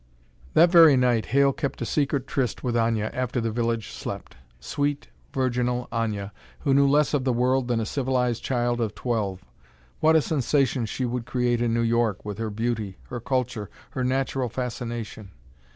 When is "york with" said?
11.83-12.39